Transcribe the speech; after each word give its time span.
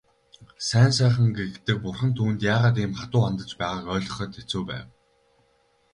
Сайн 0.67 0.91
сайхан 0.97 1.29
гэгддэг 1.37 1.77
бурхан 1.83 2.11
түүнд 2.17 2.39
яагаад 2.53 2.77
ийм 2.83 2.93
хатуу 2.99 3.21
хандаж 3.25 3.51
байгааг 3.59 3.85
ойлгоход 3.95 4.31
хэцүү 4.37 4.63
байв. 4.69 4.87